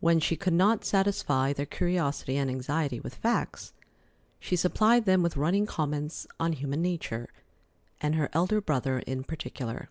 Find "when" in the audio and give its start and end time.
0.00-0.18